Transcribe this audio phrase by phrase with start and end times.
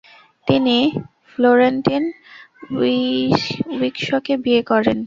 [0.47, 0.77] তিনি
[1.29, 2.03] ফ্লোরেন্টিন
[3.79, 4.97] উইকসকে বিয়ে করেন।